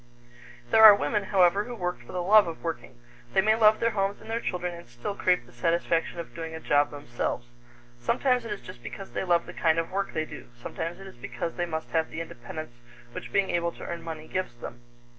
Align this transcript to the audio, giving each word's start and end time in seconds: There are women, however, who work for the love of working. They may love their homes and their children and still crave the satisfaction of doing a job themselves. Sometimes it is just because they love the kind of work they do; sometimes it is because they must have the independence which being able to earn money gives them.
There 0.71 0.83
are 0.83 0.95
women, 0.95 1.25
however, 1.25 1.65
who 1.65 1.75
work 1.75 1.99
for 2.03 2.11
the 2.11 2.23
love 2.23 2.47
of 2.47 2.63
working. 2.63 2.97
They 3.35 3.41
may 3.41 3.53
love 3.55 3.79
their 3.79 3.91
homes 3.91 4.19
and 4.19 4.31
their 4.31 4.39
children 4.39 4.73
and 4.73 4.87
still 4.89 5.13
crave 5.13 5.45
the 5.45 5.51
satisfaction 5.51 6.19
of 6.19 6.33
doing 6.33 6.55
a 6.55 6.59
job 6.59 6.89
themselves. 6.89 7.45
Sometimes 7.99 8.43
it 8.43 8.51
is 8.51 8.61
just 8.61 8.81
because 8.81 9.11
they 9.11 9.23
love 9.23 9.45
the 9.45 9.53
kind 9.53 9.77
of 9.77 9.91
work 9.91 10.11
they 10.13 10.25
do; 10.25 10.47
sometimes 10.59 10.99
it 10.99 11.05
is 11.05 11.17
because 11.17 11.53
they 11.53 11.67
must 11.67 11.91
have 11.91 12.09
the 12.09 12.19
independence 12.19 12.73
which 13.11 13.31
being 13.31 13.51
able 13.51 13.71
to 13.73 13.85
earn 13.85 14.01
money 14.01 14.27
gives 14.27 14.55
them. 14.55 14.81